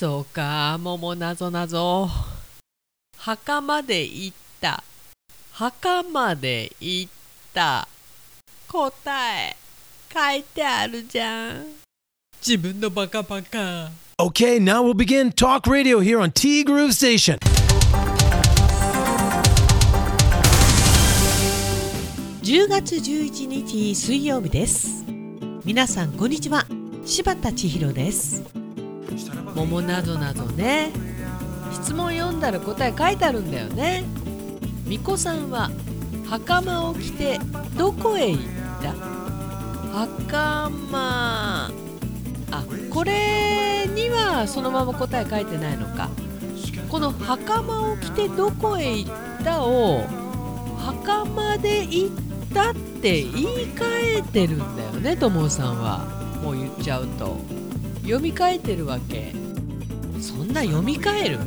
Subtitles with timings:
[0.00, 0.78] そうか。
[0.80, 2.08] 桃なぞなぞ
[3.18, 4.82] 墓まで行った。
[5.52, 7.12] 墓まで行っ
[7.52, 7.86] た。
[8.66, 8.90] 答
[9.36, 9.54] え。
[10.10, 11.66] 書いてあるじゃん。
[12.40, 13.90] 自分のバカバカ。
[14.18, 17.36] Okay, now we'll begin talk radio here on T Groove Station.
[22.42, 25.04] 10月11日水曜日です。
[25.66, 26.64] 皆さんこんにちは。
[27.04, 28.59] 柴田千尋です
[29.54, 30.92] 桃などなどね。
[31.72, 34.04] 質問読んだら答え書いてあるんだよね。
[34.86, 35.70] みこさんは
[36.28, 37.38] 袴を着て
[37.76, 38.42] どこへ行っ
[38.82, 38.92] た？
[39.92, 41.70] 袴。
[42.52, 46.08] あこれにはそのまま答え書いてないのか。
[46.88, 49.10] この袴を着てどこへ行っ
[49.44, 50.04] たを
[50.78, 52.10] 袴で行っ
[52.52, 56.00] たって言い換えてるんだよねともさんは。
[56.42, 57.36] もう言っちゃうと。
[58.02, 59.32] 読み替えてるわけ？
[60.20, 61.38] そんな読み替える？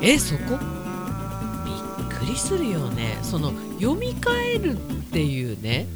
[0.00, 0.58] えそこ？
[1.64, 3.18] びっくりするよね。
[3.22, 4.76] その読み替えるっ
[5.12, 5.86] ていうね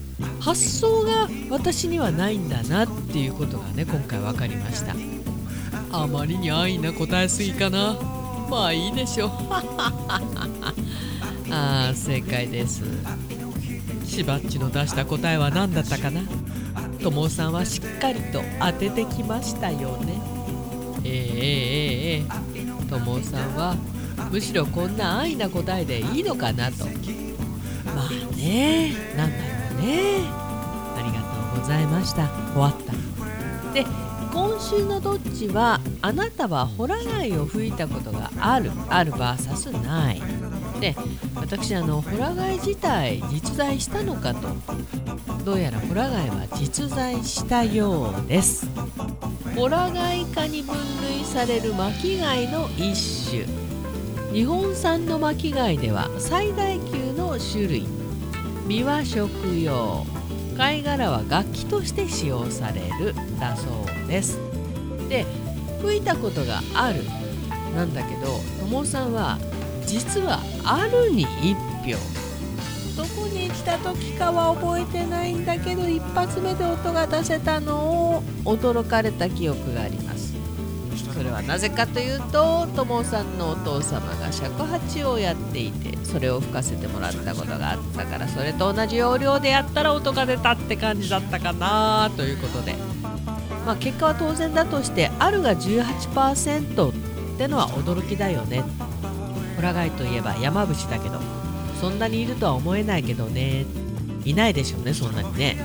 [0.41, 4.95] 発想が私にはないんだなっていうことがね今回分かりました。
[5.93, 7.97] あまりに安易な答えすぎかな。
[8.51, 9.31] まあいいでしょう。
[11.51, 12.83] あー正解です。
[14.05, 16.23] しばっちの出した答えは何だったかな？
[17.07, 20.21] ともさんはしっかりと当ててきましたよね。
[21.05, 23.77] えー、えー、え、えー、ともさんは
[24.33, 26.85] むしろこんな安易な答えでいいのかなと。
[26.85, 29.45] まあねなんだろ
[29.79, 30.19] うね。
[30.97, 32.29] ありがとうございました。
[32.55, 33.73] 終わった。
[33.73, 33.85] で
[34.33, 40.21] 今週のどっちはあなたはホラ貝を吹いたことがあるある VS ない。
[40.81, 40.97] で
[41.37, 44.49] 私あのホラ貝自体実在したのかと
[45.47, 48.67] どうやらホラ貝は実在したようです。
[49.55, 50.75] ホラ貝科に分
[51.09, 53.47] 類される巻貝の一種。
[54.33, 57.87] 日本産の巻貝では最大級の種類。
[58.67, 60.05] 実は食用。
[60.57, 63.69] 貝殻は楽器として使用されるだそ
[64.05, 64.41] うです。
[65.09, 65.25] で
[65.81, 67.05] 吹いたことがある。
[67.77, 69.39] なんだけど友さんは
[69.87, 71.55] 実はあるに1
[71.95, 72.26] 票。
[72.97, 80.35] どこに来た時かは覚えてないんだけど一発目で音が出せたのを驚かれた記憶があります。
[81.13, 92.75] それはなぜかというと友さんのお父様が尺八をやっていてそれを吹かせてもらったことがあったからそれと同じ要領でやったら音が出たって感じだったかなということで。
[93.65, 96.93] まあ結果は当然だとしてあるが18%っ
[97.37, 98.63] てのは驚きだよね。
[99.57, 101.36] ホラガイといえば山伏だけど。
[101.81, 103.65] そんなにいるとは思えないけどね。
[104.25, 105.57] いないでしょうねそんなにね。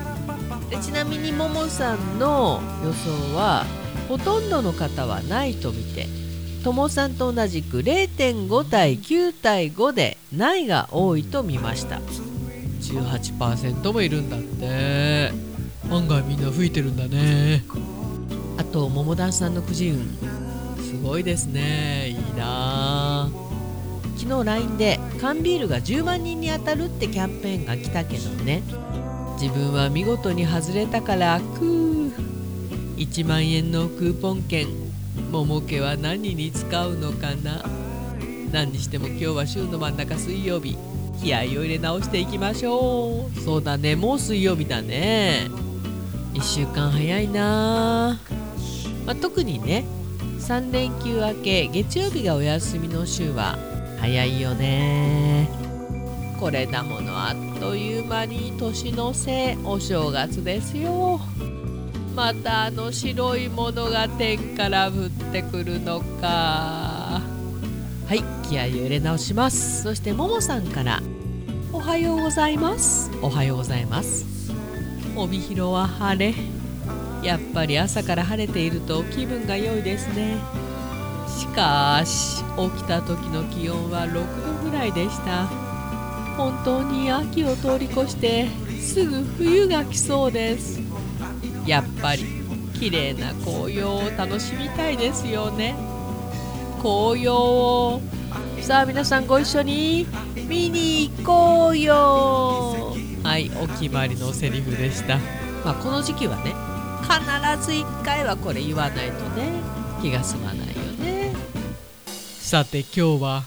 [0.69, 3.65] でちなみにももさんの予想は
[4.07, 6.07] ほとんどの方はないと見て
[6.63, 11.99] ともさんと同じく0.5対9対5でないが多いと見ました。
[12.81, 15.31] 18%もいるんだって。
[15.89, 17.63] 案外みんな吹いてるんだね。
[18.57, 20.17] あと桃団さんのくじ運。
[20.83, 22.09] すごいですね。
[22.09, 23.29] いいな
[24.21, 28.61] 昨日 LINE で缶ビールが10万人に当たるってキャンペーンが来たけどね。
[29.41, 32.11] 自分は見事に外れたからくー。
[32.97, 34.67] 1万円のクーポン券。
[35.31, 37.65] 桃家は何に使うのかな。
[38.51, 40.77] 何にしても今日は週の真ん中水曜日。
[41.19, 43.39] 気合を入れ直していきましょう。
[43.39, 43.95] そうだね。
[43.95, 45.47] もう水曜日だね。
[46.35, 48.19] 1週間早いな、
[49.05, 49.83] まあ、特にね
[50.39, 53.70] 3連休明け月曜日がお休みの週は
[54.01, 55.47] 早いよね。
[56.39, 61.19] これだものあっという間に年の瀬お正月ですよ。
[62.15, 67.21] またあの白いものが天から降ってくるのか。
[68.07, 69.83] はい気合を入れ直します。
[69.83, 70.99] そしてももさんから
[71.71, 74.51] おはようございますおはようございます。
[75.15, 76.33] 帯広は晴れ。
[77.21, 80.37] やっぱり朝から晴れていると気分が良いですね。
[80.39, 80.60] し
[81.53, 85.47] かし起きた時の気温は6度ぐらいでした。
[86.37, 88.47] 本当に秋を通り越して
[88.79, 90.81] すぐ冬が来そうです。
[91.65, 92.25] やっぱり
[92.73, 95.75] 綺麗な紅葉を楽しみたいですよね。
[96.81, 98.01] 紅葉を。
[98.61, 100.07] さあ皆さんご一緒に
[100.47, 102.95] 見に行こうよ。
[103.23, 105.17] はいお決まりのセリフでした、
[105.63, 106.55] まあ、この時期はね
[107.03, 109.61] 必ず1回はこれ言わないとね
[110.01, 110.70] 気が済まない。
[112.51, 113.43] さて今日は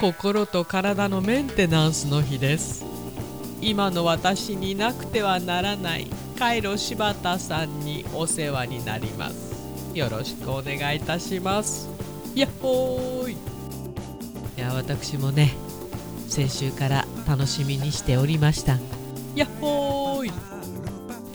[0.00, 2.84] 心と体のメンテナンスの日です。
[3.60, 9.54] 今の私になくてはならないカイロ柴田さんにお世話になります。
[9.94, 11.88] よろしくお願いいたします。
[12.34, 13.32] やっほーい。
[13.34, 13.36] い
[14.56, 15.54] や私もね
[16.26, 18.76] 先週から楽しみにしておりました。
[19.36, 20.32] やっほーい。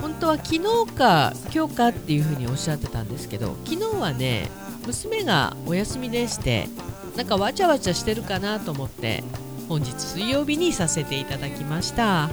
[0.02, 0.62] 本当は昨日
[0.94, 4.50] か今日かっていうふうにおっしゃってたんですけど昨日はね
[4.86, 6.68] 娘がお休みでして
[7.16, 9.24] なんかわちゃわちゃしてるかなと思って
[9.70, 12.30] 本日水曜日にさせていただきました。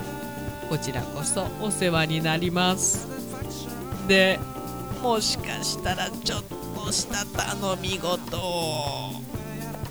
[0.68, 3.08] こちらこそお世話になります。
[4.06, 4.38] で
[5.02, 6.42] もしかしたらちょっ
[6.74, 9.12] とした頼み事を。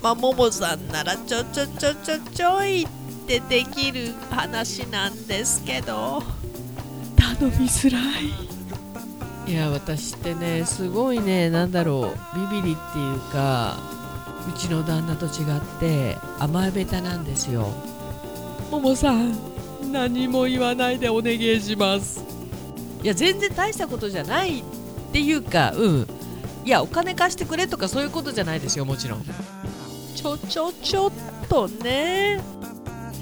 [0.01, 2.87] まあももさんならちょちょちょちょちょいっ
[3.27, 6.23] てできる話なんですけど。
[7.17, 9.51] 頼みづらい。
[9.51, 13.77] いや私ってねすごいねなんだろうビビリっていうか
[14.49, 17.69] うちの旦那と違って甘えべたなんですよ。
[18.71, 19.37] ももさん
[19.91, 22.23] 何も言わないでお願いします。
[23.03, 24.63] いや全然大したことじゃないっ
[25.11, 26.07] ていうかうん。
[26.65, 29.23] いやお金貸してくれとかそういうことじゃないですよもちろん。
[30.15, 31.11] ちょちょちょっ
[31.47, 32.41] とね。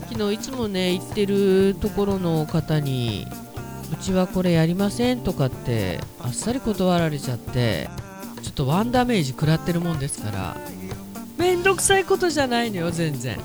[0.10, 3.28] 昨日いつもね行ってるところの方に
[3.92, 7.90] うちはこれやりませんとかってあっさり断られちゃって
[8.42, 10.58] ちょっとワンダメージ食らってるもんですから
[11.68, 13.38] めんどくさいことじゃないのよ全然。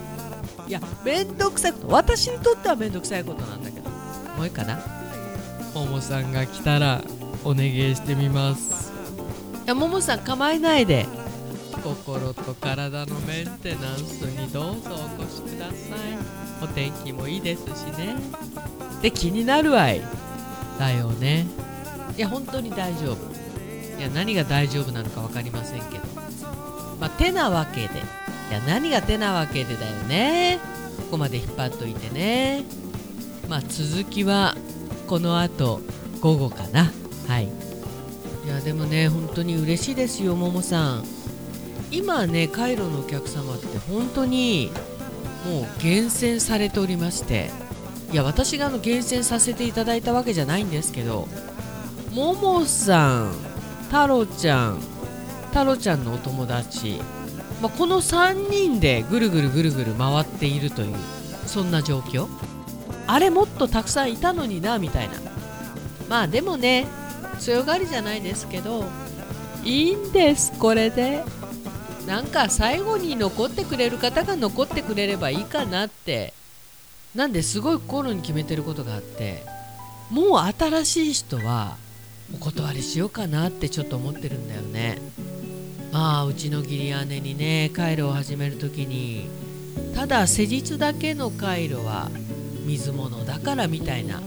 [0.68, 3.90] いやめんどくさいこと私にとってはめんどくさいことなんだけど。
[3.90, 4.78] もういいかな？
[5.74, 7.02] ももさんが来たら
[7.42, 8.92] お願いしてみます。
[9.64, 11.04] いやももさん構えないで。
[11.82, 15.74] 心と体のメンテナンスにどうぞお越しください。
[16.62, 18.14] お天気もいいですしね。
[19.02, 20.00] で気になるわい。
[20.78, 21.48] だよね。
[22.16, 23.98] いや本当に大丈夫。
[23.98, 26.21] いや何が大丈夫なのか分かりませんけど
[27.02, 27.98] まあ手なわけで。
[27.98, 30.60] いや何が手なわけでだよね。
[30.98, 32.62] ここまで引っ張っといてね。
[33.48, 34.54] まあ続きは
[35.08, 35.80] この後
[36.20, 36.92] 午後かな。
[37.26, 37.48] はい。
[38.44, 41.04] いやでもね本当に嬉しいですよももさん。
[41.90, 44.70] 今ねカイロのお客様って本当に
[45.44, 47.50] もう厳選されておりまして。
[48.12, 51.26] いや私があの厳選させていただいたわけじゃないんですけど
[52.12, 53.32] ももさん
[53.84, 54.91] 太郎ちゃん
[55.52, 56.98] 太郎ちゃんのお友達、
[57.60, 60.96] まあ、この3人でぐるぐるぐるぐる回っているという
[61.46, 62.26] そんな状況。
[63.06, 65.14] あれもっとたくさんいたのになみたいな。
[66.08, 66.86] まあでもね
[67.38, 68.86] 強がりじゃないですけど
[69.62, 71.22] いいんですこれで。
[72.06, 76.32] なんか最後に残ってくれる方が残ってくれればいいかなって。
[77.14, 79.44] なんですごい心に決めてることがあって。
[80.10, 81.76] もう新しい人は
[82.34, 84.98] お断りしようかなってちょっと思ってるんだよね。
[85.92, 89.28] まあうちの義理姉にね回路を始める時に
[89.94, 92.10] ただ施術だけの回路は
[92.64, 94.20] 水物だからみたいな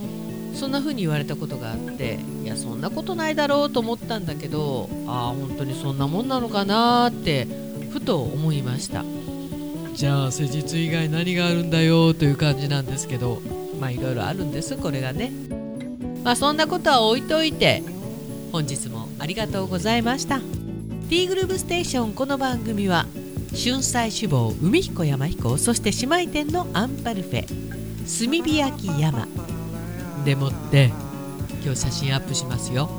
[0.53, 7.47] そんな風に言われたことがあっていやそんなことないだろうと思ったんだけどああ本当にそんなもんなのかなって
[7.91, 9.03] ふと思いました。
[9.93, 13.41] じゃあ施術以外何があるんだよという感じなんですけど。
[13.79, 15.31] まあいろいろあるんですこれがね。
[16.23, 17.83] まあそんなことは置いといて
[18.51, 20.39] 本日もありがとうございました
[21.07, 23.05] T グループステーションこの番組は
[23.51, 29.27] 春菜志望海彦山彦そして姉妹店のアンパルフェ炭火焼き山。
[30.25, 30.91] でもって
[31.63, 32.89] 今日写真アップしますよ。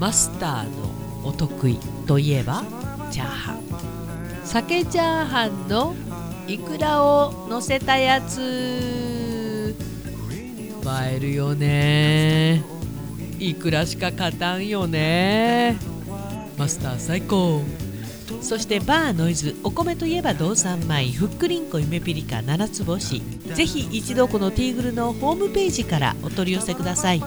[0.00, 2.64] マスターのお得意といえば
[3.12, 3.62] チャーハン。
[4.44, 5.94] 鮭チャーハンの
[6.48, 9.76] イクラを乗せたやつ。
[10.84, 12.64] 映えるよね。
[13.38, 15.87] いくらしか勝たんよね。
[16.58, 17.62] マスター最高。
[18.42, 23.22] そしてバーノイズお米といえば道産米ふっくりんこ夢ピリカ七つ星。
[23.54, 27.22] ぜひ一度このティーグルのホームページからお取り寄せください。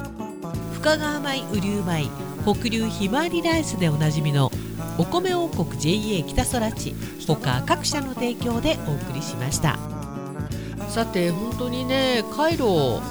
[0.73, 2.07] 深川米雨竜米
[2.43, 4.51] 北流ひまわりライスでおなじみの
[4.97, 6.93] お米王国 JA 北空地。
[7.25, 9.79] 他各社の提供でお送りしました。
[10.89, 13.01] さて本当にね回路やっ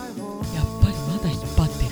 [0.82, 1.90] ぱりまだ引っ張ってる。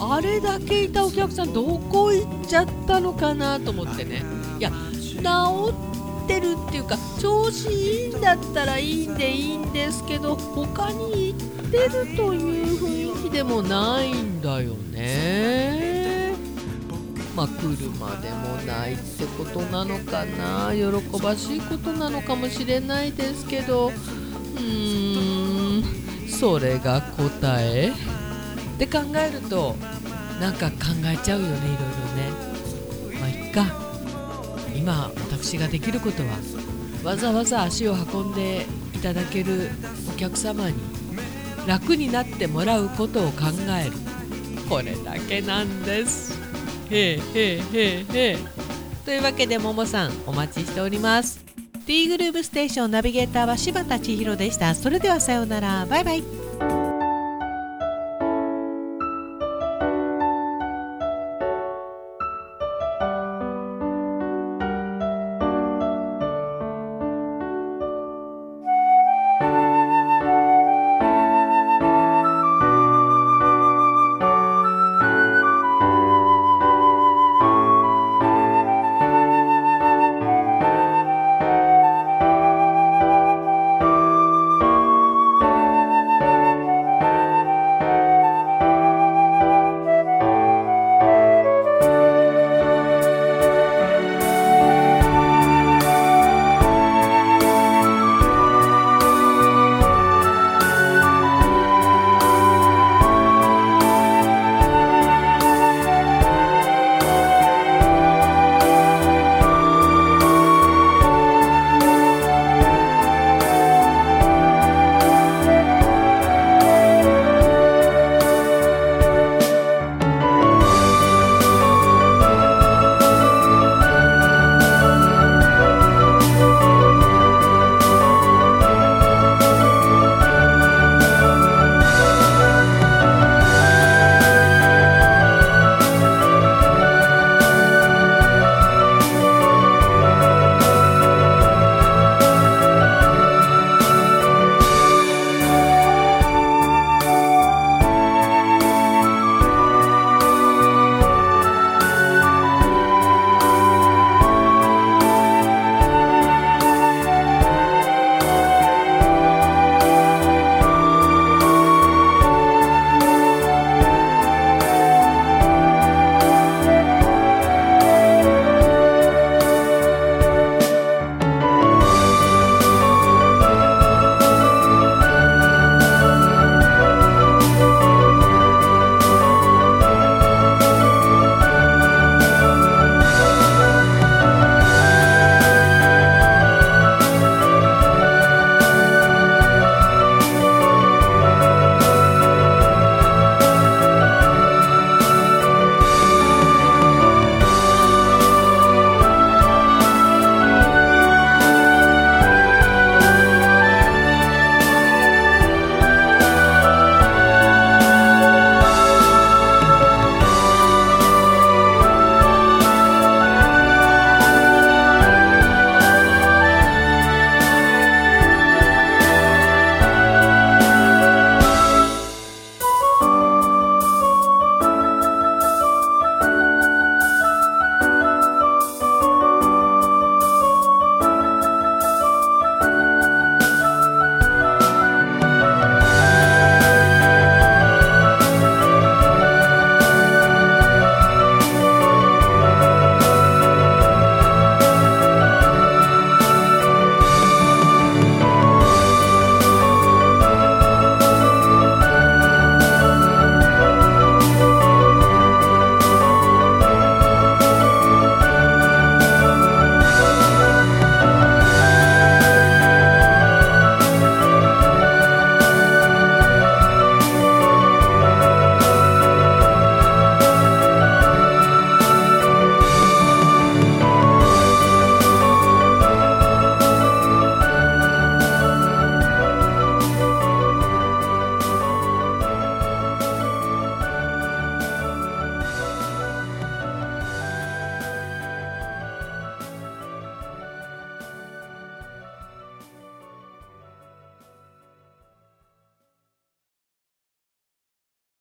[0.00, 4.22] あれだけいたお客さんどこ行っちゃったのかなと思ってね。
[4.58, 5.72] いや治
[6.24, 16.34] ってるっていうか調子いいんだったらいいんでいいんですけど他に行ってるという雰囲気でもないんだよね。
[17.36, 20.72] まあ来るまでもないってことなのかな。
[20.72, 23.88] 喜ばしいことなのかもしれないですけど。
[23.88, 25.84] うーん。
[26.30, 27.92] それが答え。
[28.74, 29.76] って考えると
[30.40, 31.76] なんか考えちゃうよねいろいろ
[32.48, 32.53] ね。
[33.54, 33.84] まあいっか。
[34.76, 36.38] 今私ができることは
[37.04, 39.70] わざわざ足を運んでいただける
[40.14, 40.74] お客様に
[41.66, 43.46] 楽になってもらうことを考
[43.80, 43.92] える。
[44.68, 46.38] これだけなんです。
[46.90, 48.38] へえへえへえへえ。
[49.04, 51.44] というわけでももさんお待ちしております。
[51.86, 54.74] T グルーブステーションナビゲーターは柴田千尋でした。
[54.74, 55.86] それではさようなら。
[55.86, 56.43] バイバイ。